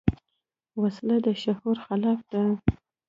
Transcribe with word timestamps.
وسله 0.81 1.17
د 1.25 1.27
شعور 1.43 1.77
خلاف 1.85 2.19
ده 2.31 2.43